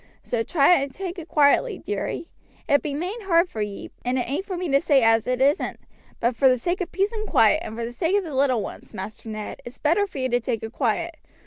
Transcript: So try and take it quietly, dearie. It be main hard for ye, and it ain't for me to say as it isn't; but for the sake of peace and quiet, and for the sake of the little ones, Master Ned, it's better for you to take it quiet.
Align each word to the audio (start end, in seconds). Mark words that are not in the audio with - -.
So 0.23 0.41
try 0.41 0.79
and 0.81 0.91
take 0.91 1.19
it 1.19 1.27
quietly, 1.27 1.77
dearie. 1.77 2.27
It 2.67 2.81
be 2.81 2.95
main 2.95 3.21
hard 3.21 3.47
for 3.47 3.61
ye, 3.61 3.91
and 4.03 4.17
it 4.17 4.27
ain't 4.27 4.45
for 4.45 4.57
me 4.57 4.67
to 4.69 4.81
say 4.81 5.03
as 5.03 5.27
it 5.27 5.39
isn't; 5.39 5.79
but 6.19 6.35
for 6.35 6.49
the 6.49 6.57
sake 6.57 6.81
of 6.81 6.91
peace 6.91 7.11
and 7.11 7.27
quiet, 7.27 7.59
and 7.63 7.75
for 7.77 7.85
the 7.85 7.91
sake 7.93 8.17
of 8.17 8.23
the 8.23 8.33
little 8.33 8.63
ones, 8.63 8.95
Master 8.95 9.29
Ned, 9.29 9.61
it's 9.63 9.77
better 9.77 10.07
for 10.07 10.17
you 10.17 10.27
to 10.29 10.39
take 10.39 10.63
it 10.63 10.73
quiet. 10.73 11.17